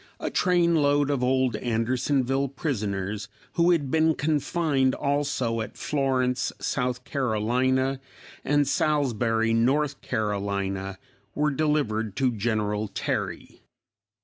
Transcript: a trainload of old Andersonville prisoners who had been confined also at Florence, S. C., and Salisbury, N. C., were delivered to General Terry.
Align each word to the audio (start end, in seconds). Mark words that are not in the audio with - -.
a 0.19 0.31
trainload 0.31 1.11
of 1.11 1.23
old 1.23 1.55
Andersonville 1.57 2.47
prisoners 2.47 3.27
who 3.53 3.69
had 3.69 3.91
been 3.91 4.15
confined 4.15 4.95
also 4.95 5.61
at 5.61 5.77
Florence, 5.77 6.51
S. 6.59 6.99
C., 7.05 7.99
and 8.43 8.67
Salisbury, 8.67 9.51
N. 9.51 9.87
C., 9.87 10.91
were 11.35 11.51
delivered 11.51 12.15
to 12.15 12.31
General 12.31 12.87
Terry. 12.87 13.61